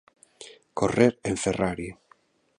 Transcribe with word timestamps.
Correr 0.79 1.11
en 1.29 1.35
Ferrari. 1.43 1.89